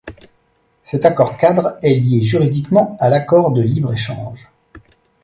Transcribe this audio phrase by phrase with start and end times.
[0.81, 4.49] Cet accord-cadre est lié juridiquement à l'accord de libre-échange.